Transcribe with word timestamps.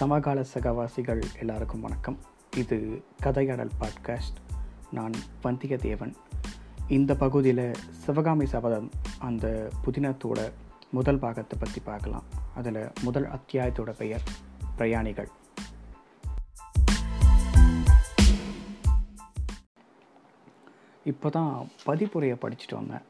சமகால 0.00 0.44
சகவாசிகள் 0.54 1.20
எல்லாருக்கும் 1.38 1.80
வணக்கம். 1.80 2.18
இது 2.56 3.04
கதையாடல் 3.22 3.70
பாட்காஸ்ட் 3.80 4.38
நான் 4.90 5.12
வந்தியத்தேவன். 5.42 6.14
இந்த 6.88 7.14
பகுதியில் 7.14 7.72
சிவகாமி 7.90 8.46
சபதம் 8.46 8.90
அந்த 9.18 9.70
புதினத்தோட 9.84 10.52
முதல் 10.90 11.18
பாகத்தை 11.18 11.58
பற்றி 11.58 11.80
பார்க்கலாம். 11.84 12.22
அதில் 12.54 12.90
முதல் 13.02 13.28
அத்தியாயத்தோட 13.28 13.90
பெயர் 13.92 14.22
பிரயாணிகள். 14.76 15.28
இப்போ 21.04 21.30
தான் 21.30 21.70
பதிப்புரையை 21.86 22.38
படிச்சுட்டு 22.44 22.74
வந்தேன். 22.74 23.06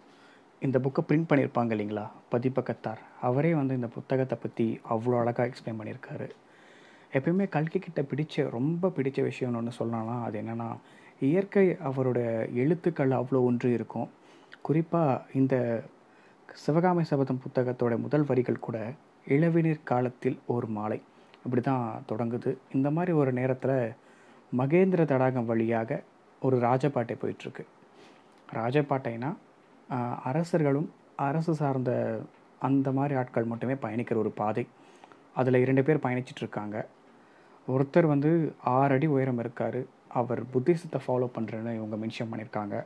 இந்த 0.61 0.79
புக்கை 0.79 1.11
பிரிண்ட் 1.11 1.31
பண்ணியிருப்பாங்க 1.31 1.73
இல்லைங்களா? 1.79 2.11
பதிப்பகத்தார். 2.31 2.99
அவரே 3.21 3.55
வந்து 3.55 3.75
இந்த 3.75 3.87
புத்தகத்தை 3.87 4.39
பற்றி 4.43 4.81
அவ்வளோ 4.91 5.19
அழகாக 5.19 5.51
எக்ஸ்பிளைன் 5.51 5.81
பண்ணியிருக்காரு. 5.81 6.31
எப்பயுமே 7.17 7.47
கல்கி 7.55 7.79
கிட்ட 7.79 8.01
பிடிச்ச 8.11 8.45
ரொம்ப 8.57 8.91
பிடிச்ச 8.97 9.19
விஷயம்னு 9.29 9.59
ஒன்று 9.61 9.79
சொல்லலாம்னா 9.79 10.17
அது 10.27 10.37
என்னென்னா 10.43 10.69
இயற்கை 11.29 11.65
அவரோட 11.89 12.19
எழுத்துக்கள் 12.63 13.13
அவ்வளோ 13.19 13.41
ஒன்று 13.49 13.69
இருக்கும். 13.77 14.09
குறிப்பாக 14.67 15.23
இந்த 15.41 15.55
சிவகாமி 16.65 17.03
சபதம் 17.11 17.43
புத்தகத்தோட 17.45 17.95
முதல் 18.05 18.27
வரிகள் 18.29 18.65
கூட 18.67 18.79
இளவிநீர் 19.35 19.89
காலத்தில் 19.91 20.39
ஒரு 20.55 20.69
மாலை 20.77 20.99
இப்படி 21.45 21.63
தான் 21.63 21.85
தொடங்குது. 22.11 22.51
இந்த 22.77 22.89
மாதிரி 22.97 23.13
ஒரு 23.23 23.33
நேரத்தில் 23.41 23.77
மகேந்திர 24.61 25.05
தடாகம் 25.13 25.49
வழியாக 25.51 26.01
ஒரு 26.47 26.57
ராஜபாட்டை 26.67 27.17
போயிட்டுருக்கு. 27.23 27.65
ராஜபாட்டைனா 28.59 29.31
அரசர்களும் 30.31 30.89
அரசு 31.29 31.53
சார்ந்த 31.61 31.93
அந்த 32.69 32.89
மாதிரி 32.99 33.15
ஆட்கள் 33.21 33.51
மட்டுமே 33.53 33.77
பயணிக்கிற 33.85 34.17
ஒரு 34.25 34.33
பாதை. 34.41 34.65
அதில் 35.41 35.63
இரண்டு 35.65 35.83
பேர் 35.87 36.05
பயணிச்சிட்ருக்காங்க 36.05 36.77
ஒருத்தர் 37.73 38.13
வந்து 38.13 38.31
ஆறு 38.77 38.95
அடி 38.97 39.07
உயரம் 39.17 39.41
இருக்கார். 39.43 39.81
அவர் 40.21 40.41
புத்திசத்தை 40.53 40.99
ஃபாலோ 41.05 41.27
பண்ணுறேன்னு 41.37 41.73
இவங்க 41.79 41.97
மென்ஷன் 42.03 42.31
பண்ணியிருக்காங்க. 42.31 42.77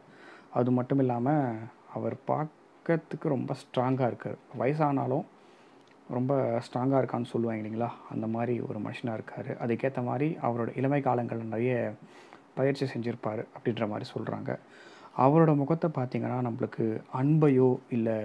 அது 0.59 0.71
மட்டும் 0.79 1.01
இல்லாமல் 1.05 1.61
அவர் 1.97 2.17
பார்க்கறதுக்கு 2.31 3.35
ரொம்ப 3.35 3.55
ஸ்ட்ராங்காக 3.63 4.11
இருக்கார். 4.13 4.39
வயசானாலும் 4.61 5.25
ரொம்ப 6.17 6.33
ஸ்ட்ராங்காக 6.67 7.01
இருக்கான்னு 7.03 7.33
சொல்லுவாங்க 7.35 7.61
இல்லைங்களா? 7.61 7.91
அந்த 8.13 8.27
மாதிரி 8.35 8.55
ஒரு 8.69 8.79
மனுஷனாக 8.87 9.19
இருக்கார். 9.19 9.51
அதுக்கேற்ற 9.65 10.01
மாதிரி 10.11 10.29
அவரோட 10.47 10.71
இளமை 10.81 11.01
காலங்களில் 11.09 11.53
நிறைய 11.55 11.75
பயிற்சி 12.59 12.85
செஞ்சுருப்பார் 12.95 13.43
அப்படின்ற 13.57 13.85
மாதிரி 13.93 14.07
சொல்கிறாங்க 14.15 14.51
அவரோட 15.25 15.51
முகத்தை 15.63 15.89
பார்த்தீங்கன்னா 15.97 16.39
நம்மளுக்கு 16.47 16.85
அன்பையோ 17.21 17.71
இல்லை 17.97 18.19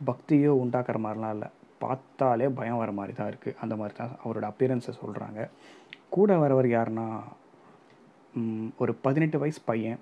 பக்தியோ 0.00 0.52
உண்டாக்குற 0.62 0.98
மாதிரிலாம் 1.04 1.34
இல்லை. 1.36 1.48
பார்த்தாலே 1.82 2.46
பயம் 2.58 2.80
வர 2.80 2.90
மாதிரி 2.98 3.12
தான் 3.16 3.30
இருக்குது 3.30 3.56
அந்த 3.62 3.74
மாதிரி 3.78 3.94
தான் 3.98 4.12
அவரோட 4.24 4.44
அப்பியரன்ஸை 4.50 4.92
சொல்கிறாங்க 5.00 5.40
கூட 6.12 6.32
வரவர் 6.42 6.68
யாருன்னா 6.74 7.06
ஒரு 8.82 8.92
பதினெட்டு 9.04 9.38
வயசு 9.42 9.60
பையன். 9.70 9.98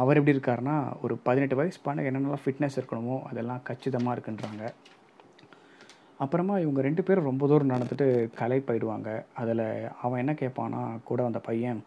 அவர் 0.00 0.18
எப்படி 0.18 0.34
இருக்காருன்னா 0.36 0.76
ஒரு 1.04 1.14
பதினெட்டு 1.26 1.56
வயசு 1.60 1.78
பையனுக்கு 1.84 2.10
என்னென்னலாம் 2.10 2.44
ஃபிட்னஸ் 2.44 2.78
இருக்கணுமோ 2.80 3.16
அதெல்லாம் 3.30 3.64
கச்சிதமாக 3.68 4.14
இருக்குன்றாங்க. 4.16 4.64
அப்புறமா 6.24 6.54
இவங்க 6.64 6.80
ரெண்டு 6.86 7.02
பேரும் 7.06 7.28
ரொம்ப 7.30 7.44
தூரம் 7.50 7.72
நடந்துட்டு 7.74 8.06
கலை 8.40 8.58
போயிடுவாங்க 8.66 9.08
அதில் 9.40 9.64
அவன் 10.02 10.20
என்ன 10.22 10.32
கேட்பான்னா 10.42 10.82
கூட 11.08 11.20
அந்த 11.24 11.40
பையன் 11.48 11.80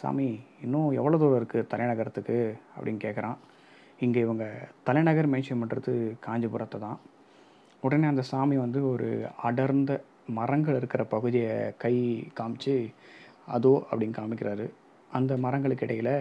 சாமி 0.00 0.28
இன்னும் 0.64 0.90
எவ்வளோ 1.00 1.18
தூரம் 1.22 1.40
இருக்குது 1.40 1.70
தலைநகரத்துக்கு? 1.72 2.38
அப்படின்னு 2.74 3.00
கேட்குறான் 3.06 3.38
இங்கே 4.04 4.20
இவங்க 4.20 4.44
தலைநகர் 4.88 5.32
மென்ஷன் 5.34 5.60
பண்ணுறது 5.62 5.92
காஞ்சிபுரத்தை 6.26 6.78
தான் 6.86 6.98
உடனே 7.82 8.06
அந்த 8.12 8.22
சாமி 8.30 8.56
வந்து 8.56 8.80
ஒரு 8.92 9.08
அடர்ந்த 9.48 9.92
மரங்கள் 10.38 10.78
இருக்கிற 10.80 11.02
பகுதியை 11.14 11.54
கை 11.84 11.94
காமிச்சு 12.38 12.74
அதோ 13.56 13.72
அப்படின்னு 13.90 14.18
காமிக்கிறாரு. 14.18 14.66
அந்த 15.18 15.32
மரங்களுக்கு 15.44 15.86
இடையில் 15.86 16.14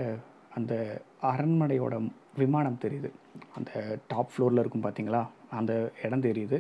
அந்த 0.58 0.74
அரண்மனையோட 1.32 1.96
விமானம் 2.40 2.82
தெரியுது. 2.84 3.10
அந்த 3.58 3.72
டாப் 4.12 4.32
ஃப்ளோரில் 4.32 4.62
இருக்கும் 4.64 4.86
பார்த்தீங்களா 4.86 5.22
அந்த 5.60 5.74
இடம் 6.06 6.26
தெரியுது. 6.28 6.58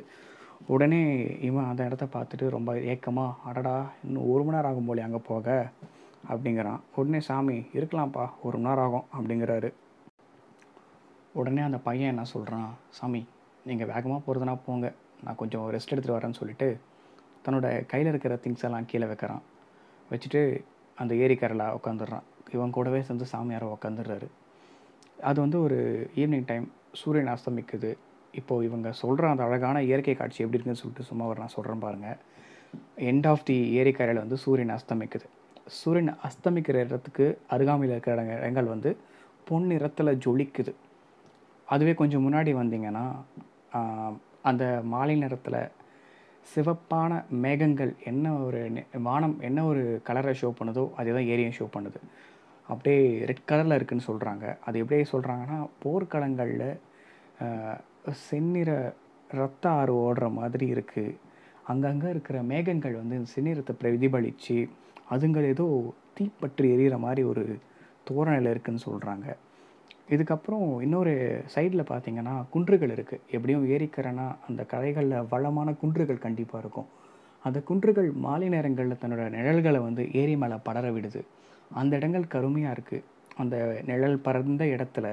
உடனே 0.73 1.01
இவன் 1.47 1.69
அந்த 1.69 1.81
இடத்த 1.87 2.05
பார்த்துட்டு 2.15 2.47
ரொம்ப 2.55 2.71
ஏக்கமாக 2.93 3.37
அடடா 3.49 3.75
இன்னும் 4.05 4.27
ஒரு 4.33 4.43
மணி 4.45 4.55
நேரம் 4.55 4.71
ஆகும் 4.71 4.89
போலே 4.89 5.05
அங்கே 5.05 5.21
போக 5.29 5.47
அப்படிங்கிறான். 6.31 6.81
உடனே 6.99 7.19
சாமி 7.29 7.57
இருக்கலாம்ப்பா 7.77 8.25
ஒரு 8.47 8.57
மணி 8.57 8.69
நேரம் 8.69 8.85
ஆகும் 8.87 9.07
அப்படிங்கிறாரு. 9.17 9.69
உடனே 11.39 11.61
அந்த 11.67 11.79
பையன் 11.87 12.11
என்ன 12.13 12.25
சொல்கிறான் 12.33 12.69
சாமி 12.97 13.21
நீங்கள் 13.69 13.89
வேகமாக 13.93 14.21
போகிறதுனா 14.25 14.55
போங்க. 14.67 14.87
நான் 15.25 15.39
கொஞ்சம் 15.41 15.65
ரெஸ்ட் 15.75 15.93
எடுத்துகிட்டு 15.93 16.17
வரேன்னு 16.17 16.39
சொல்லிட்டு 16.41 16.67
தன்னோட 17.45 17.85
கையில் 17.85 18.09
இருக்கிற 18.09 18.35
திங்ஸ் 18.35 18.63
எல்லாம் 18.63 18.85
கீழே 18.85 19.05
வைக்கிறான். 19.05 19.41
வச்சுட்டு 20.11 20.63
அந்த 20.95 21.15
ஏரிக்கரையில் 21.15 21.65
உட்காந்துடுறான் 21.65 22.21
இவன் 22.53 22.69
கூடவே 22.69 23.01
சேர்ந்து 23.01 23.25
சாமியாரை 23.31 23.67
உட்காந்துடுறாரு 23.67 24.27
அது 25.21 25.41
வந்து 25.41 25.63
ஒரு 25.63 26.09
ஈவினிங் 26.15 26.43
டைம் 26.45 26.71
சூரியன் 26.93 27.33
அஸ்தமிக்குது. 27.33 27.97
இப்போது 28.31 28.65
இவங்க 28.65 28.91
சொல்கிற 28.91 29.29
அந்த 29.29 29.43
அழகான 29.43 29.83
இயற்கை 29.83 30.15
காட்சி 30.15 30.43
எப்படி 30.43 30.63
இருக்குன்னு 30.63 30.79
சொல்லிட்டு 30.79 31.07
சும்மா 31.07 31.25
ஒரு 31.25 31.39
நான் 31.39 31.47
சொல்கிறேன் 31.47 31.79
பாருங்கள் 31.79 32.17
எண்ட் 32.97 33.27
ஆஃப் 33.27 33.45
தி 33.45 33.71
ஏரிக்கரையில் 33.71 34.21
வந்து 34.21 34.37
சூரியன் 34.37 34.77
அஸ்தமிக்குது. 34.77 35.25
சூரியன் 35.65 36.15
அஸ்தமிக்கிற 36.15 36.73
இடத்துக்கு 36.73 37.39
அருகாமையில் 37.49 37.89
இருக்கிற 37.89 38.15
இடங்க- 38.15 38.37
இடங்கள் 38.37 38.63
வந்து 38.63 38.97
பொன் 39.45 39.65
நிறத்தில் 39.65 40.17
ஜொலிக்குது. 40.25 40.73
அதுவே 41.65 41.93
கொஞ்சம் 41.93 42.23
முன்னாடி 42.23 42.55
வந்தீங்கன்னா 42.61 43.11
அந்த 44.43 44.81
மாலை 44.83 45.15
நேரத்தில் 45.15 45.67
சிவப்பான 46.47 47.11
மேகங்கள் 47.41 47.91
என்ன 48.03 48.35
ஒரு 48.43 48.61
நெ- 48.69 48.87
வானம் 49.03 49.35
என்ன 49.41 49.65
ஒரு 49.65 50.01
கலரை 50.03 50.33
ஷோ 50.33 50.49
பண்ணுதோ 50.59 50.83
அதே 50.95 51.11
தான் 51.11 51.27
ஏரியும் 51.27 51.57
ஷோ 51.57 51.65
பண்ணுது. 51.75 51.99
அப்படியே 52.69 52.99
ரெட் 53.25 53.47
கலரில் 53.47 53.77
இருக்குதுன்னு 53.77 54.07
சொல்கிறாங்க 54.07 54.45
அது 54.65 54.81
எப்படியே 54.83 55.05
சொல்கிறாங்கன்னா 55.11 55.57
போர்க்களங்களில் 55.83 56.67
செந்நிற 58.23 58.71
ரத்த 59.29 59.65
ஆறு 59.71 59.93
ஓடுற 60.01 60.25
மாதிரி 60.33 60.65
இருக்குது 60.73 61.17
அங்கங்கே 61.65 62.09
இருக்கிற 62.09 62.37
மேகங்கள் 62.43 62.95
வந்து 62.95 63.17
செந்நிறத்தை 63.33 63.73
பிரதிபலித்து 63.81 64.57
அதுங்கள் 65.11 65.47
ஏதோ 65.47 65.67
தீப்பற்றி 66.17 66.65
எரியிற 66.73 66.97
மாதிரி 66.99 67.23
ஒரு 67.23 67.43
தோரணையில் 68.07 68.51
இருக்குதுன்னு 68.53 68.87
சொல்கிறாங்க 68.87 69.27
இதுக்கப்புறம் 70.09 70.65
இன்னொரு 70.85 71.13
சைடில் 71.53 71.89
பார்த்தீங்கன்னா 71.91 72.33
குன்றுகள் 72.53 72.93
இருக்குது 72.95 73.23
எப்படியும் 73.35 73.67
ஏரிக்கரைனா 73.75 74.25
அந்த 74.47 74.61
கரைகளில் 74.71 75.27
வளமான 75.33 75.73
குன்றுகள் 75.81 76.25
கண்டிப்பாக 76.25 76.61
இருக்கும். 76.63 76.89
அந்த 77.45 77.59
குன்றுகள் 77.69 78.09
மாலை 78.25 78.47
நேரங்களில் 78.55 79.01
தன்னோட 79.03 79.23
நிழல்களை 79.37 79.79
வந்து 79.87 80.03
ஏரி 80.21 80.35
மேலே 80.41 80.57
படர 80.67 80.87
விடுது. 80.95 81.21
அந்த 81.81 81.93
இடங்கள் 81.99 82.33
கருமையாக 82.35 82.75
இருக்குது 82.77 83.05
அந்த 83.41 83.55
நிழல் 83.89 84.17
பறந்த 84.25 84.63
இடத்துல 84.75 85.07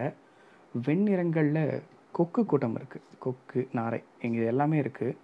வெண்ணிறங்களில் 0.87 1.65
கொக்கு 2.17 2.43
கூட்டம் 2.51 2.77
இருக்குது 2.79 3.07
கொக்கு 3.25 3.61
நாரை 3.79 4.01
இங்கே 4.27 4.49
எல்லாமே 4.53 4.77
இருக்குது 4.83 5.19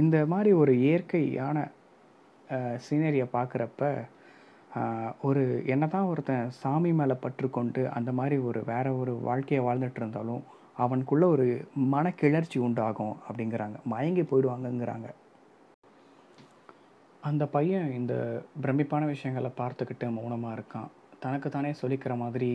இந்த 0.00 0.16
மாதிரி 0.32 0.50
ஒரு 0.62 0.72
இயற்கையான 0.86 1.58
சீனரியை 2.86 3.26
பார்க்குறப்ப 3.36 3.82
ஒரு 5.28 5.42
என்ன 5.66 5.84
தான் 5.86 6.08
ஒருத்தன் 6.10 6.50
சாமி 6.62 6.90
மேலே 6.92 7.14
பற்றுக்கொண்டு 7.24 7.82
அந்த 7.90 8.10
மாதிரி 8.12 8.36
ஒரு 8.48 8.60
வேற 8.64 8.86
ஒரு 8.94 9.12
வாழ்க்கையை 9.28 9.62
வாழ்ந்துட்டு 9.66 10.00
இருந்தாலும் 10.02 10.42
அவனுக்குள்ளே 10.84 11.26
ஒரு 11.34 11.46
மனக்கிளர்ச்சி 11.94 12.58
உண்டாகும் 12.66 13.14
அப்படிங்கிறாங்க. 13.28 13.76
மயங்கி 13.92 14.22
போயிடுவாங்கங்கிறாங்க. 14.22 15.08
அந்த 17.22 17.44
பையன் 17.46 17.88
இந்த 17.92 18.14
பிரமிப்பான 18.62 19.04
விஷயங்களை 19.04 19.50
பார்த்துக்கிட்டு 19.60 20.08
மௌனமாக 20.16 20.56
இருக்கான். 20.58 20.90
தனக்கு 21.20 21.48
தானே 21.50 21.70
சொல்லிக்கிற 21.82 22.14
மாதிரி 22.16 22.50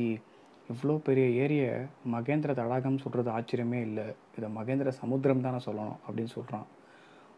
இவ்வளோ 0.74 0.96
பெரிய 1.08 1.28
ஏரிய 1.44 1.64
மகேந்திர 2.14 2.52
தடாகம் 2.60 3.02
சொல்கிறது 3.04 3.30
ஆச்சரியமே 3.38 3.80
இல்லை. 3.88 4.06
இதை 4.38 4.50
மகேந்திர 4.60 4.90
சமுத்திரம் 5.02 5.46
தானே 5.48 5.60
சொல்லணும் 5.68 6.00
அப்படின்னு 6.06 6.34
சொல்கிறான் 6.38 6.68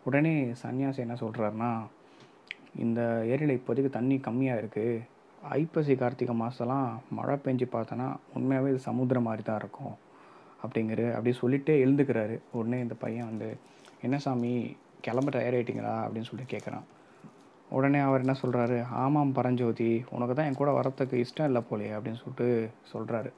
உடனே 0.07 0.35
சன்னியாசி 0.63 1.01
என்ன 1.05 1.15
சொல்கிறாருன்னா 1.23 1.71
இந்த 2.75 3.25
ஏரியில் 3.25 3.59
இப்போதைக்கு 3.59 3.89
தண்ணி 3.89 4.21
கம்மியாக 4.27 4.61
இருக்குது 4.61 5.03
ஐப்பசி 5.41 5.95
கார்த்திகை 5.95 6.35
மாதம்லாம் 6.41 6.97
மழை 7.09 7.37
பெஞ்சு 7.45 7.65
பார்த்தோன்னா 7.71 8.15
உண்மையாகவே 8.33 8.69
இது 8.69 8.79
சமுத்திரம் 8.79 9.23
மாதிரி 9.23 9.43
தான் 9.43 9.59
இருக்கும் 9.59 9.95
அப்படிங்கிற 10.63 11.13
அப்படி 11.13 11.37
சொல்லிகிட்டே 11.41 11.73
எழுந்துக்கிறாரு. 11.85 12.39
உடனே 12.51 12.79
இந்த 12.79 12.93
பையன் 12.93 13.29
வந்து 13.29 13.57
என்ன 14.01 14.17
சாமி 14.17 14.75
கிளம்ப 15.01 15.31
ஆகிட்டிங்களா 15.39 15.95
அப்படின்னு 16.05 16.29
சொல்லி 16.29 16.45
கேட்குறான் 16.49 16.83
உடனே 17.69 17.99
அவர் 17.99 18.19
என்ன 18.19 18.35
சொல்கிறாரு 18.41 18.85
ஆமாம் 18.85 19.31
பரஞ்சோதி 19.31 20.03
உனக்கு 20.09 20.35
தான் 20.35 20.45
என் 20.45 20.55
கூட 20.55 20.71
வரத்துக்கு 20.71 21.23
இஷ்டம் 21.23 21.45
இல்லை 21.45 21.61
போலே 21.69 21.91
அப்படின்னு 21.91 22.21
சொல்லிட்டு 22.23 22.69
சொல்கிறாரு 22.93 23.31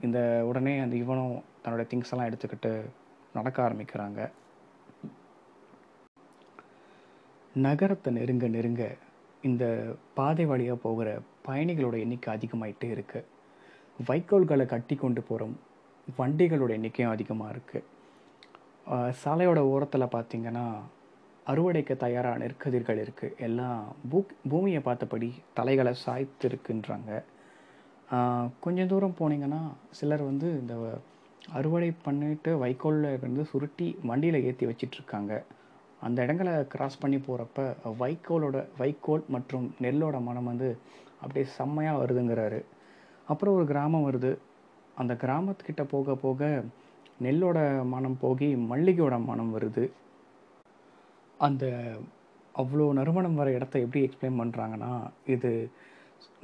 இந்த 0.00 0.44
உடனே 0.46 0.78
அந்த 0.78 0.96
இவனும் 0.96 1.42
தன்னோட 1.64 1.86
திங்ஸ் 1.90 2.10
எல்லாம் 2.10 2.28
எடுத்துக்கிட்டு 2.30 2.84
நடக்க 3.32 3.68
ஆரம்பிக்கிறாங்க. 3.68 4.30
நகரத்தை 7.62 8.10
நெருங்க 8.16 8.46
நெருங்க 8.54 8.84
இந்த 9.48 9.64
பாதை 10.18 10.44
வழியாக 10.50 10.78
போகிற 10.84 11.08
பயணிகளோட 11.46 11.96
எண்ணிக்கை 12.04 12.28
அதிகமாயிட்டே 12.36 12.88
இருக்கு. 12.94 13.20
வைக்கோல்களை 14.08 14.64
கட்டி 14.72 14.94
கொண்டு 14.96 15.20
போகிறோம் 15.28 15.54
வண்டிகளோட 16.18 16.70
எண்ணிக்கையும் 16.78 17.14
அதிகமாக 17.16 17.52
இருக்குது 17.54 19.12
சாலையோட 19.22 19.60
ஓரத்தில் 19.72 20.12
பார்த்தீங்கன்னா 20.14 20.66
அறுவடைக்கு 21.52 21.94
தயாராக 22.04 22.40
நெற்கதிர்கள் 22.42 23.02
இருக்குது 23.04 23.36
எல்லாம் 23.46 23.80
பூ 24.10 24.18
பூமியை 24.50 24.80
பார்த்தபடி 24.88 25.30
தலைகளை 25.58 25.92
சாய்த்து 26.04 26.48
இருக்குன்றாங்க 26.50 27.10
கொஞ்சம் 28.64 28.90
தூரம் 28.92 29.18
போனீங்கன்னா 29.20 29.62
சிலர் 29.98 30.28
வந்து 30.30 30.48
இந்த 30.60 30.74
அறுவடை 31.58 31.90
பண்ணிட்டு 32.06 32.50
வைக்கோலில் 32.64 33.14
இருந்து 33.16 33.44
சுருட்டி 33.50 33.88
வண்டியில் 34.10 34.44
ஏற்றி 34.48 34.66
வச்சிட்ருக்காங்க. 34.70 35.32
அந்த 36.06 36.18
இடங்களை 36.26 36.52
கிராஸ் 36.72 37.00
பண்ணி 37.02 37.18
போகிறப்ப 37.26 37.60
வைக்கோலோட 38.02 38.56
வைக்கோல் 38.80 39.24
மற்றும் 39.34 39.66
நெல்லோட 39.84 40.16
மனம் 40.28 40.48
வந்து 40.50 40.68
அப்படியே 41.22 41.46
செம்மையாக 41.58 42.00
வருதுங்கிறாரு. 42.02 42.60
அப்புறம் 43.32 43.56
ஒரு 43.58 43.66
கிராமம் 43.72 44.06
வருது. 44.08 44.32
அந்த 45.00 45.12
கிராமத்துக்கிட்ட 45.22 45.84
போக 45.92 46.16
போக 46.24 46.48
நெல்லோட 47.24 47.58
மனம் 47.94 48.18
போகி 48.22 48.48
மல்லிகையோட 48.70 49.16
மனம் 49.30 49.52
வருது. 49.56 49.84
அந்த 51.40 51.64
அவ்வளோ 52.62 52.84
நறுமணம் 52.98 53.38
வர 53.40 53.48
இடத்த 53.58 53.84
எப்படி 53.84 54.02
எக்ஸ்பிளைன் 54.06 54.40
பண்ணுறாங்கன்னா 54.40 54.90
இது 55.34 55.50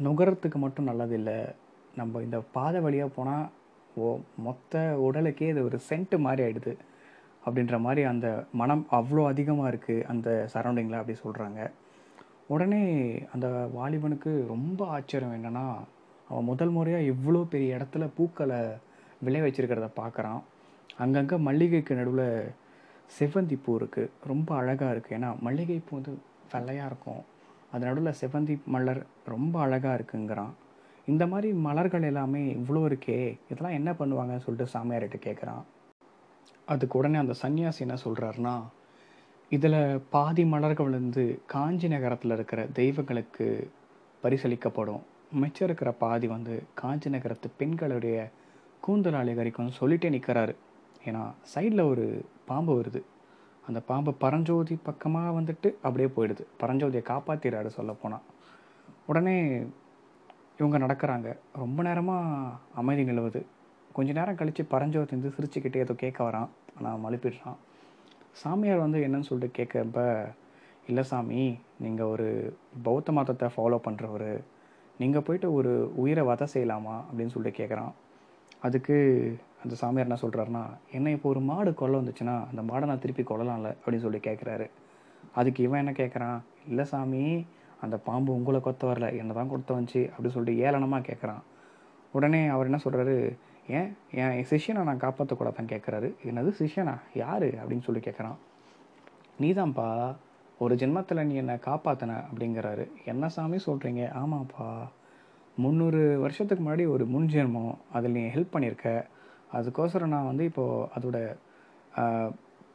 நுகரத்துக்கு 0.06 0.58
மட்டும் 0.64 0.88
நல்லதில்லை. 0.90 1.38
நம்ம 2.00 2.22
இந்த 2.26 2.38
பாதை 2.56 2.78
வழியாக 2.86 3.10
போனால் 3.16 3.46
ஓ 4.02 4.08
மொத்த 4.46 4.82
உடலுக்கே 5.06 5.48
இது 5.52 5.62
ஒரு 5.68 5.78
சென்ட் 5.88 6.14
மாதிரி 6.26 6.42
ஆகிடுது 6.46 6.72
அப்படின்ற 7.44 7.76
மாதிரி 7.78 8.02
அந்த 8.12 8.28
மனம் 8.60 8.84
அவ்வளோ 8.98 9.22
அதிகமாக 9.32 9.70
இருக்குது 9.72 10.06
அந்த 10.12 10.28
சரௌண்டிங்கில் 10.54 11.00
அப்படி 11.00 11.16
சொல்கிறாங்க 11.24 11.60
உடனே 12.54 12.82
அந்த 13.34 13.46
வாலிபனுக்கு 13.74 14.32
ரொம்ப 14.54 14.86
ஆச்சரியம் 14.96 15.36
என்னன்னா 15.38 15.66
அவன் 16.30 16.48
முதல் 16.50 16.74
முறையாக 16.76 17.10
இவ்வளோ 17.12 17.42
பெரிய 17.52 17.76
இடத்துல 17.76 18.04
பூக்களை 18.16 18.60
விளை 19.26 19.40
வச்சிருக்கிறத 19.44 19.88
பார்க்குறான் 20.00 20.40
அங்கங்கே 21.02 21.36
மல்லிகைக்கு 21.48 21.98
நடுவில் 22.00 22.26
செவ்வந்தி 23.18 23.56
பூ 23.64 23.70
இருக்குது 23.80 24.10
ரொம்ப 24.30 24.48
அழகாக 24.60 24.92
இருக்குது 24.94 25.16
ஏன்னா 25.18 25.30
மல்லிகை 25.46 25.78
பூ 25.86 25.92
வந்து 25.98 26.12
வெள்ளையாக 26.52 26.90
இருக்கும். 26.90 27.22
அது 27.72 27.82
நடுவில் 27.88 28.18
செவ்வந்தி 28.20 28.54
மலர் 28.74 29.00
ரொம்ப 29.32 29.54
அழகாக 29.64 29.96
இருக்குங்கிறான். 29.98 30.52
இந்த 31.12 31.24
மாதிரி 31.32 31.48
மலர்கள் 31.66 32.08
எல்லாமே 32.10 32.42
இவ்வளோ 32.58 32.82
இருக்கே 32.90 33.18
இதெல்லாம் 33.50 33.76
என்ன 33.78 33.90
பண்ணுவாங்கன்னு 34.00 34.44
சொல்லிட்டு 34.46 34.72
சாமியார்கிட்ட 34.74 35.18
கேட்குறான் 35.26 35.62
அதுக்கு 36.72 36.98
உடனே 36.98 37.18
அந்த 37.18 37.34
சன்னியாசி 37.42 37.80
என்ன 37.80 37.96
சொல்கிறாருன்னா 38.04 38.54
இதில் 39.50 40.00
பாதி 40.10 40.44
மலர்கள் 40.44 40.90
வந்து 40.90 41.22
காஞ்சி 41.46 41.88
நகரத்தில் 41.88 42.34
இருக்கிற 42.36 42.60
தெய்வங்களுக்கு 42.78 43.46
பரிசளிக்கப்படும். 44.22 45.02
மிச்சம் 45.40 45.66
இருக்கிற 45.68 45.90
பாதி 46.02 46.26
வந்து 46.26 46.54
காஞ்சி 46.74 47.08
நகரத்து 47.10 47.48
பெண்களுடைய 47.60 48.16
கூந்தல் 48.80 49.18
அலங்கரிக்கும்னு 49.20 49.78
சொல்லிட்டே 49.80 50.08
நிற்கிறாரு 50.16 50.54
ஏன்னா 51.04 51.22
சைடில் 51.52 51.88
ஒரு 51.92 52.04
பாம்பு 52.46 52.72
வருது. 52.80 53.00
அந்த 53.66 53.80
பாம்பு 53.90 54.12
பரஞ்சோதி 54.24 54.74
பக்கமாக 54.88 55.34
வந்துட்டு 55.40 55.68
அப்படியே 55.82 56.08
போயிடுது. 56.16 56.44
பரஞ்சோதியை 56.62 57.04
காப்பாற்றிடுறாரு 57.12 57.70
சொல்ல 57.78 57.92
போனால் 57.92 58.26
உடனே 59.06 59.36
இவங்க 60.60 60.78
நடக்கிறாங்க. 60.78 61.28
ரொம்ப 61.62 61.82
நேரமாக 61.82 62.56
அமைதி 62.74 63.04
நிலவுது. 63.10 63.40
கொஞ்ச 63.92 64.10
நேரம் 64.12 64.38
கழித்து 64.40 64.62
பரஞ்சோதி 64.72 65.12
வந்து 65.16 65.30
சிரிச்சுக்கிட்டே 65.36 65.78
ஏதோ 65.84 65.94
கேட்க 66.02 66.20
வரான். 66.24 66.50
ஆனால் 66.76 67.02
மழுப்பிடுறான் 67.04 67.58
சாமியார் 68.32 68.78
வந்து 68.78 68.98
என்னன்னு 69.06 69.28
சொல்லிட்டு 69.30 69.58
கேட்கப்ப 69.58 70.00
இல்லை 70.86 71.02
சாமி 71.02 71.58
நீங்கள் 71.78 72.06
ஒரு 72.06 72.56
பௌத்த 72.82 73.12
மதத்தை 73.12 73.48
ஃபாலோ 73.56 73.78
பண்ணுறவர் 73.86 74.40
நீங்கள் 74.98 75.22
போயிட்டு 75.22 75.52
ஒரு 75.52 75.92
உயிரை 75.96 76.24
வதை 76.24 76.46
செய்யலாமா? 76.54 76.94
அப்படின்னு 77.06 77.34
சொல்லிட்டு 77.34 77.60
கேட்குறான். 77.60 77.92
அதுக்கு 78.60 78.96
அந்த 79.62 79.74
சாமியார் 79.74 80.06
என்ன 80.08 80.18
சொல்கிறாருன்னா 80.22 80.64
என்ன 80.90 81.10
இப்போ 81.10 81.28
ஒரு 81.28 81.40
மாடு 81.40 81.74
கொல்ல 81.74 82.00
வந்துச்சுன்னா 82.00 82.34
அந்த 82.50 82.62
மாடை 82.72 82.84
நான் 82.84 82.98
திருப்பி 82.98 83.22
கொல்லலாம்ல 83.22 83.70
அப்படின்னு 83.80 84.04
சொல்லி 84.06 84.18
கேட்குறாரு. 84.18 84.66
அதுக்கு 85.34 85.62
இவன் 85.62 85.86
என்ன 85.86 85.92
கேட்குறான் 85.92 86.38
இல்லை 86.68 86.84
சாமி 86.84 87.46
அந்த 87.80 87.96
பாம்பு 87.98 88.34
உங்களை 88.34 88.60
கொத்த 88.64 88.84
வரல 88.90 89.16
என்ன 89.16 89.32
தான் 89.32 89.48
கொடுத்த 89.48 89.74
வந்துச்சு 89.74 90.02
அப்படின்னு 90.12 90.36
சொல்லிட்டு 90.36 90.64
ஏளனமாக 90.66 91.06
கேட்குறான். 91.10 91.42
உடனே 92.12 92.46
அவர் 92.46 92.68
என்ன 92.70 92.80
சொல்கிறாரு 92.84 93.16
ஏன்? 93.78 93.90
என் 94.20 94.46
சிஷியனை 94.50 94.82
நான் 94.88 95.02
காப்பாற்றக்கூடாதான் 95.04 95.70
கேட்குறாரு 95.72 96.08
என்னது 96.28 96.50
சிஷ்யனா? 96.60 96.94
யார்? 97.22 97.46
அப்படின்னு 97.60 97.86
சொல்லி 97.88 98.02
கேட்குறான் 98.06 98.38
நீதான்ப்பா 99.40 99.88
ஒரு 100.64 100.74
ஜென்மத்தில் 100.80 101.26
நீ 101.28 101.34
என்னை 101.42 101.56
காப்பாற்றின 101.66 102.16
அப்படிங்கிறாரு. 102.28 102.84
என்ன 103.04 103.28
சாமி 103.34 103.58
சொல்கிறீங்க 103.66 104.02
ஆமாப்பா. 104.22 104.66
முந்நூறு 105.56 106.00
வருஷத்துக்கு 106.20 106.62
முன்னாடி 106.64 106.84
ஒரு 106.94 107.04
முன் 107.12 107.28
ஜென்மம். 107.34 107.74
அதில் 107.92 108.16
நீ 108.16 108.22
ஹெல்ப் 108.34 108.54
பண்ணியிருக்க 108.54 108.88
அதுக்கோசரம் 109.58 110.12
நான் 110.14 110.28
வந்து 110.30 110.44
இப்போது 110.50 110.88
அதோட 110.96 111.18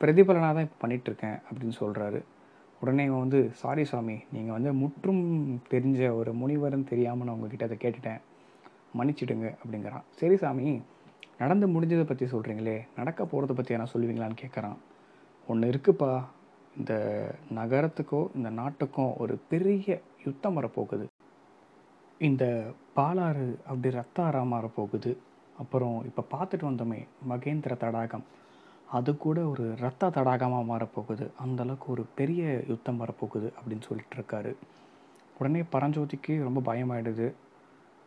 பிரதிபலனாக 0.01 0.53
தான் 0.55 0.65
இப்போ 0.67 0.79
பண்ணிகிட்ருக்கேன் 0.83 1.37
அப்படின்னு 1.47 1.75
சொல்கிறாரு 1.81 2.19
உடனே 2.81 3.03
இவன் 3.09 3.23
வந்து 3.25 3.39
சாரி 3.61 3.83
சாமி 3.91 4.15
நீங்கள் 4.35 4.55
வந்து 4.57 4.71
முற்றும் 4.81 5.21
தெரிஞ்ச 5.73 5.99
ஒரு 6.19 6.31
முனிவர்னு 6.41 6.91
தெரியாமல் 6.91 7.27
நான் 7.27 7.35
உங்ககிட்ட 7.37 7.67
அதை 7.67 7.77
கேட்டுட்டேன். 7.83 8.21
மன்னிச்சிடுங்க 8.97 9.47
அப்படிங்கிறான். 9.61 10.05
சரி 10.19 10.37
சாமி 10.43 10.67
நடந்து 11.41 11.67
முடிஞ்சதை 11.67 12.05
பற்றி 12.09 12.25
சொல்கிறீங்களே 12.33 12.77
நடக்க 12.99 13.23
போகிறத 13.23 13.53
பற்றி 13.55 13.75
என்ன 13.77 13.87
சொல்லுவீங்களான்னு 13.93 14.41
கேட்குறான் 14.43 14.77
ஒன்று 15.47 15.71
இருக்குப்பா 15.73 16.11
இந்த 16.79 16.93
நகரத்துக்கோ 17.57 18.21
இந்த 18.37 18.49
நாட்டுக்கும் 18.59 19.11
ஒரு 19.23 19.33
பெரிய 19.51 19.97
யுத்தம் 20.25 20.57
வரப்போகுது. 20.57 21.05
இந்த 22.21 22.43
பாலாறு 22.97 23.47
அப்படி 23.69 23.89
ரத்த 23.99 24.17
மாறப்போகுது 24.23 24.49
மாற 24.53 24.65
போகுது 24.77 25.11
அப்புறம் 25.61 25.97
இப்போ 26.09 26.23
பார்த்துட்டு 26.33 26.65
வந்தோமே 26.69 26.99
மகேந்திர 27.31 27.73
தடாகம். 27.83 28.25
அது 28.97 29.11
கூட 29.17 29.39
ஒரு 29.51 29.65
ரத்த 29.83 30.09
தடாகமாக 30.17 30.65
மாறப்போகுது. 30.71 31.25
அந்த 31.43 31.59
அளவுக்கு 31.63 31.87
ஒரு 31.91 32.03
பெரிய 32.19 32.43
யுத்தம் 32.71 33.01
வரப்போகுது 33.01 33.47
அப்படின்னு 33.57 33.87
சொல்லிட்டு 33.89 34.17
இருக்காரு. 34.17 34.51
உடனே 35.39 35.61
பரஞ்சோதிக்கு 35.73 36.33
ரொம்ப 36.47 36.59
பயமாயிடுது. 36.71 37.27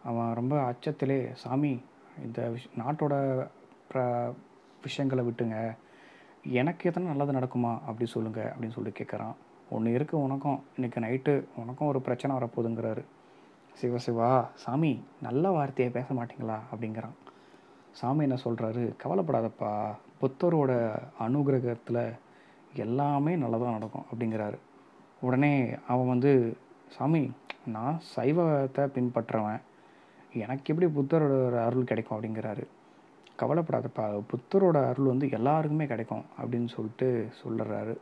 அவன் 0.04 0.34
ரொம்ப 0.34 0.72
அச்சத்திலே 0.72 1.32
சாமி 1.32 1.80
இந்த 2.24 2.52
விஷ் 2.54 2.78
நாட்டோட 2.78 3.46
ப்ர 3.92 4.32
விஷயங்களை 4.82 5.24
விட்டுங்க. 5.24 5.76
எனக்கு 6.44 6.88
எத்தனை 6.88 7.08
நல்லது 7.08 7.38
நடக்குமா? 7.38 7.72
அப்படி 7.72 8.06
சொல்லுங்கள் 8.06 8.44
அப்படின்னு 8.44 8.70
சொல்லி 8.70 8.90
கேட்குறான் 8.90 9.34
ஒன்று 9.70 9.92
இருக்கு 9.92 10.22
உனக்கும். 10.22 10.64
இன்னைக்கு 10.76 11.00
நைட்டு 11.00 11.44
உனக்கும் 11.56 11.88
ஒரு 11.88 12.00
பிரச்சனை 12.00 12.36
வரப்போகுதுங்கிறாரு. 12.36 13.04
சிவ 13.74 13.98
சிவா 13.98 14.50
சாமி 14.54 15.04
நல்ல 15.22 15.50
வார்த்தையை 15.50 15.94
பேச 15.94 16.14
மாட்டிங்களா? 16.14 16.58
அப்படிங்கிறான். 16.74 17.14
சாமி 17.92 18.22
என்ன 18.22 18.36
சொல்கிறாரு 18.44 18.94
கவலைப்படாதப்பா. 19.04 19.94
புத்தரோட 20.20 21.02
அனுகிரகத்தில் 21.20 22.18
எல்லாமே 22.74 23.36
நல்லதாக 23.36 23.70
நடக்கும் 23.70 24.04
அப்படிங்கிறாரு. 24.12 24.58
உடனே 25.20 25.76
அவன் 25.88 26.08
வந்து 26.08 26.56
சாமி 26.88 27.32
நான் 27.66 28.00
சைவத்தை 28.16 28.84
பின்பற்றுறவன் 28.86 29.60
எனக்கு 30.34 30.74
எப்படி 30.74 30.86
புத்தரோட 30.98 31.64
அருள் 31.64 31.84
கிடைக்கும் 31.84 32.22
அப்படிங்கிறாரு. 32.22 32.66
கவலைப்படாதப்பா 33.38 34.22
புத்தரோட 34.32 34.88
அருள் 34.88 35.06
வந்து 35.06 35.30
எல்லாருக்குமே 35.30 35.86
கிடைக்கும் 35.86 36.24
அப்படின்னு 36.38 36.68
சொல்லிட்டு 36.68 37.28
சொல்லுறாரு. 37.44 37.96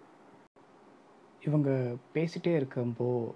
இவங்க 1.44 1.94
பேசிட்டே 2.14 2.54
இருக்கும்போ 2.60 3.30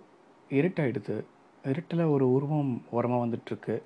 இருட்டாயிடுது. 0.50 1.24
இருட்டில் 1.64 2.04
ஒரு 2.04 2.32
உருவம் 2.32 2.82
உரமாக 2.92 3.24
வந்துட்டுருக்கு. 3.24 3.82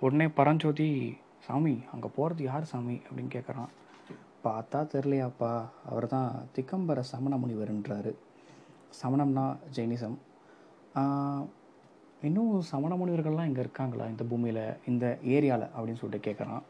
உடனே 0.00 0.28
பரஞ்சோதி 0.28 1.16
சாமி 1.38 1.82
அங்கே 1.92 2.08
போகிறது 2.16 2.42
யார் 2.42 2.64
சாமி? 2.64 2.94
அப்படின்னு 2.94 3.34
கேட்குறான் 3.36 3.68
பார்த்தா 4.44 4.86
தெரிலையாப்பா 4.94 5.64
அவர் 5.86 6.06
தான் 6.06 6.46
திக்கம்பர 6.54 7.00
சமண 7.00 7.36
முனிவர்ன்றாரு. 7.36 8.14
சமணம்னா 9.02 9.56
ஜெயினிசம். 9.76 10.16
இன்னும் 12.28 12.54
சமண 12.70 12.92
முனிவர்கள்லாம் 13.00 13.48
இங்கே 13.50 13.62
இருக்காங்களா 13.64 14.06
இந்த 14.12 14.22
பூமியில் 14.30 14.64
இந்த 14.90 15.04
ஏரியாவில் 15.34 15.70
அப்படின்னு 15.74 16.00
சொல்லிட்டு 16.00 16.26
கேட்குறான் 16.26 16.64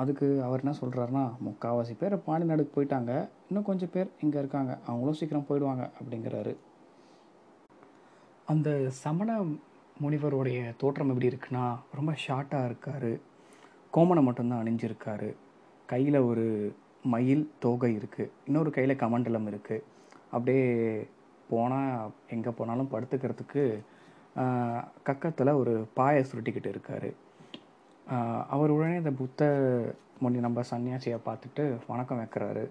அதுக்கு 0.00 0.26
அவர் 0.46 0.62
என்ன 0.62 0.72
சொல்கிறாருன்னா 0.80 1.22
முக்கால்வாசி 1.46 1.94
பேர் 2.00 2.14
பாண்டி 2.24 2.46
நாடுக்கு 2.48 2.72
போயிட்டாங்க. 2.76 3.12
இன்னும் 3.48 3.66
கொஞ்சம் 3.68 3.92
பேர் 3.94 4.08
இங்கே 4.24 4.38
இருக்காங்க. 4.42 4.72
அவங்களும் 4.88 5.18
சீக்கிரம் 5.20 5.46
போயிடுவாங்க 5.50 5.84
அப்படிங்கிறாரு. 5.98 6.52
அந்த 8.52 8.68
சமண 9.04 9.30
முனிவருடைய 10.02 10.58
தோற்றம் 10.82 11.12
எப்படி 11.12 11.30
இருக்குன்னா 11.32 11.64
ரொம்ப 11.98 12.12
ஷார்ட்டாக 12.24 12.68
இருக்கார். 12.70 13.10
கோமணம் 13.96 14.28
மட்டும்தான் 14.28 14.62
அணிஞ்சிருக்காரு. 14.64 15.30
கையில் 15.92 16.20
ஒரு 16.30 16.46
மயில் 17.14 17.46
தோகை 17.64 17.92
இருக்குது 17.98 18.32
இன்னொரு 18.48 18.70
கையில் 18.76 19.00
கமண்டலம் 19.04 19.48
இருக்குது 19.52 19.84
அப்படியே 20.34 20.66
போனால் 21.52 22.12
எங்கே 22.34 22.50
போனாலும் 22.58 22.92
படுத்துக்கிறதுக்கு 22.92 23.62
கக்கத்தில் 24.36 25.58
ஒரு 25.58 25.74
பாயை 25.94 26.24
சுருட்டிக்கிட்டு 26.24 26.72
இருக்கார். 26.74 27.10
அவர் 28.48 28.70
உடனே 28.70 28.96
இந்த 28.96 29.10
புத்த 29.10 29.48
முனி 30.18 30.38
நம்ம 30.38 30.60
சன்னியாசியை 30.70 31.18
பார்த்துட்டு 31.26 31.64
வணக்கம் 31.86 32.20
வைக்கிறாரு. 32.20 32.64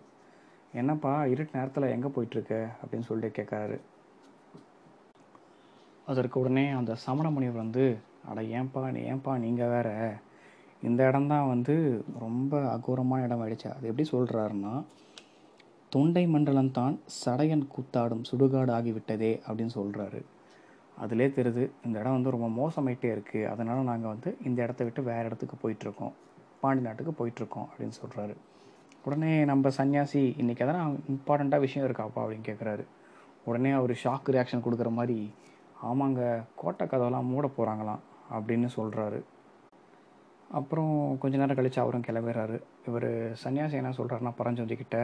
என்னப்பா 0.73 1.25
இருட்டு 1.25 1.57
நேரத்தில் 1.57 1.93
எங்கே 1.95 2.07
போயிட்டுருக்க? 2.07 2.55
அப்படின்னு 2.81 3.07
சொல்லிட்டு 3.09 3.41
கேட்குறாரு. 3.41 3.77
அதற்கு 6.05 6.39
உடனே 6.39 6.69
அந்த 6.69 6.95
சமண 6.95 7.29
முனிவர் 7.29 7.63
வந்து 7.63 7.97
அட 8.29 8.41
ஏன்பா 8.41 8.91
நீ 8.91 9.01
ஏன்பா 9.11 9.37
நீங்கள் 9.37 9.67
வேற. 9.67 9.89
இந்த 10.81 11.07
இடம்தான் 11.07 11.47
வந்து 11.47 12.05
ரொம்ப 12.19 12.59
அகோரமான 12.75 13.23
இடம் 13.23 13.41
ஆயிடுச்சு. 13.45 13.69
அது 13.75 13.87
எப்படி 13.91 14.09
சொல்கிறாருன்னா 14.11 14.73
தொண்டை 15.89 16.27
மண்டலம்தான் 16.27 16.97
சடையன் 17.25 17.65
கூத்தாடும் 17.75 18.27
சுடுகாடு 18.31 18.71
ஆகிவிட்டதே 18.79 19.31
அப்படின்னு 19.47 19.75
சொல்கிறாரு 19.79 20.21
அதிலே 20.99 21.27
தெரியுது 21.27 21.71
இந்த 21.85 21.99
இடம் 21.99 22.11
வந்து 22.11 22.31
ரொம்ப 22.31 22.47
மோசமாயிட்டே 22.59 23.09
இருக்குது 23.15 23.47
அதனால் 23.47 23.83
நாங்கள் 23.83 24.09
வந்து 24.09 24.37
இந்த 24.43 24.63
இடத்த 24.63 24.83
விட்டு 24.83 25.03
வேறு 25.03 25.25
இடத்துக்கு 25.25 25.55
போயிட்டுருக்கோம். 25.63 26.13
பாண்டி 26.61 26.83
நாட்டுக்கு 26.83 27.13
போயிட்டுருக்கோம் 27.19 27.67
அப்படின்னு 27.69 27.95
சொல்கிறாரு 28.01 28.33
உடனே 29.05 29.45
நம்ம 29.45 29.69
சன்னியாசி 29.77 30.21
இன்றைக்கி 30.41 30.63
எதனா 30.63 30.81
இம்பார்ட்டண்ட்டாக 31.09 31.59
விஷயம் 31.59 31.87
இருக்காப்பா 31.87 32.21
அப்படின்னு 32.23 32.47
கேட்குறாரு 32.47 32.83
உடனே 33.45 33.71
அவர் 33.71 33.93
ஷாக் 34.03 34.29
ரியாக்ஷன் 34.29 34.63
கொடுக்குற 34.65 34.89
மாதிரி 34.89 35.17
ஆமாங்க 35.83 36.21
கோட்டை 36.55 36.87
கதவெல்லாம் 36.87 37.29
மூட 37.31 37.47
போகிறாங்களாம் 37.57 38.01
அப்படின்னு 38.31 38.69
சொல்கிறாரு 38.75 39.19
அப்புறம் 40.49 41.17
கொஞ்ச 41.17 41.37
நேரம் 41.37 41.55
கழித்து 41.55 41.81
அவரும் 41.81 42.05
கிளம்பிடுறாரு 42.07 42.57
இவர் 42.87 43.09
சன்னியாசி 43.43 43.71
என்ன 43.71 43.93
சொல்கிறாருன்னா 43.97 44.33
பரஞ்சோதிக்கிட்ட 44.37 44.97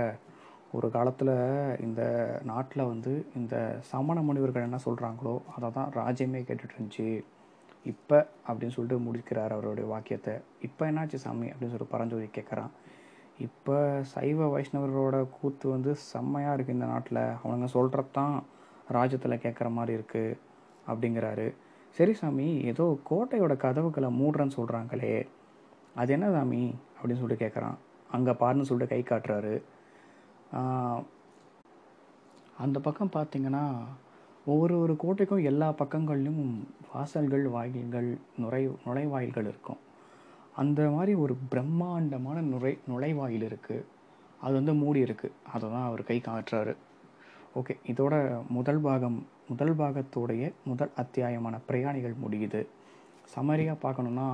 ஒரு 0.71 0.87
காலத்தில் 0.91 1.33
இந்த 1.79 2.01
நாட்டில் 2.43 2.89
வந்து 2.91 3.11
இந்த 3.35 3.55
சமண 3.91 4.21
முனிவர்கள் 4.21 4.67
என்ன 4.67 4.79
சொல்கிறாங்களோ 4.85 5.35
அதை 5.55 5.67
தான் 5.71 5.91
ராஜ்யமே 5.91 6.39
கேட்டுட்டு 6.47 6.75
இருந்துச்சு 6.77 7.07
இப்போ 7.85 8.17
அப்படின்னு 8.47 8.75
சொல்லிட்டு 8.75 8.97
முடிக்கிறார் 9.07 9.53
அவருடைய 9.55 9.87
வாக்கியத்தை. 9.89 10.33
இப்போ 10.61 10.83
என்னாச்சு 10.91 11.17
சாமி? 11.25 11.47
அப்படின்னு 11.49 11.73
சொல்லிட்டு 11.73 11.93
பரஞ்சோதி 11.95 12.27
கேட்குறான் 12.37 12.71
இப்போ 13.37 13.77
சைவ 14.13 14.47
வைஷ்ணவர்களோட 14.53 15.17
கூத்து 15.37 15.65
வந்து 15.69 15.95
செம்மையாக 15.95 16.55
இருக்குது 16.55 16.77
இந்த 16.77 16.85
நாட்டில். 16.85 17.21
அவனுங்க 17.43 17.69
சொல்கிறது 17.75 18.11
தான் 18.11 18.35
ராஜ்யத்தில் 18.97 19.43
கேட்குற 19.45 19.69
மாதிரி 19.69 19.97
இருக்குது 19.97 20.37
அப்படிங்கிறாரு. 20.87 21.47
சரி 21.97 22.13
சாமி 22.13 22.47
ஏதோ 22.71 22.85
கோட்டையோட 23.09 23.57
கதவுகளை 23.57 24.09
மூடுறேன்னு 24.21 24.57
சொல்கிறாங்களே 24.59 25.15
அது 25.95 26.13
என்ன 26.13 26.31
சாமி? 26.31 26.63
அப்படின்னு 26.97 27.21
சொல்லிட்டு 27.21 27.45
கேட்குறான் 27.45 27.77
அங்கே 28.11 28.31
பாருன்னு 28.41 28.69
சொல்லிட்டு 28.71 28.93
கை 28.93 29.03
காட்டுறாரு. 29.03 29.55
அந்த 32.63 32.77
பக்கம் 32.87 33.15
பார்த்தீங்கன்னா 33.15 33.63
ஒவ்வொரு 34.51 34.75
ஒரு 34.83 34.93
கோட்டைக்கும் 35.03 35.47
எல்லா 35.51 35.67
பக்கங்கள்லையும் 35.81 36.53
வாசல்கள் 36.91 37.45
வாயில்கள் 37.55 38.09
நுழை 38.41 38.61
நுழைவாயில்கள் 38.85 39.47
இருக்கும். 39.51 39.79
அந்த 40.61 40.81
மாதிரி 40.95 41.13
ஒரு 41.23 41.33
பிரம்மாண்டமான 41.51 42.37
நுழை 42.51 42.73
நுழைவாயில் 42.89 43.45
இருக்குது 43.49 43.87
அது 44.43 44.53
வந்து 44.59 44.73
மூடி 44.81 44.99
இருக்குது 45.07 45.35
அதை 45.53 45.65
தான் 45.73 45.87
அவர் 45.89 46.03
கை 46.09 46.17
காட்டுறாரு. 46.27 46.73
ஓகே 47.59 47.73
இதோட 47.91 48.13
முதல் 48.57 48.81
பாகம் 48.85 49.17
முதல் 49.49 49.75
பாகத்தோடைய 49.81 50.43
முதல் 50.69 50.93
அத்தியாயமான 51.01 51.55
பிரயாணிகள் 51.67 52.15
முடியுது. 52.23 52.61
சமரியாக 53.33 53.83
பார்க்கணுன்னா 53.85 54.27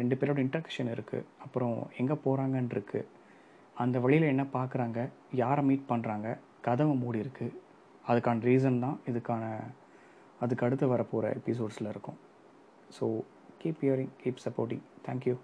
ரெண்டு 0.00 0.14
பேரோட 0.20 0.38
இன்ட்ரக்ஷன் 0.44 0.90
இருக்குது 0.94 1.26
அப்புறம் 1.44 1.76
எங்கே 2.00 2.16
போகிறாங்கன்னு 2.24 2.74
இருக்குது 2.76 3.08
அந்த 3.82 3.96
வழியில் 4.04 4.30
என்ன 4.32 4.44
பார்க்குறாங்க 4.56 4.98
யாரை 5.42 5.62
மீட் 5.68 5.88
பண்ணுறாங்க 5.88 6.28
கதவை 6.66 6.94
மூடி 6.96 7.18
இருக்கு. 7.18 7.46
அதுக்கான 8.08 8.44
ரீசன் 8.48 8.78
தான் 8.84 8.98
இதுக்கான 9.10 9.44
அதுக்கு 10.42 10.64
அடுத்து 10.66 10.86
வரப்போகிற 10.92 11.26
எபிசோட்ஸில் 11.40 11.90
இருக்கும். 11.92 12.18
So 12.96 13.04
keep 13.62 13.82
hearing 13.84 14.12
keep 14.22 14.44
supporting 14.46 14.84
thank you 15.06 15.34